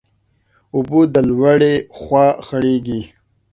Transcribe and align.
اوبه 0.75 0.99
د 1.13 1.15
لوړي 1.29 1.73
خوا 1.99 2.25
خړېږي. 2.45 3.01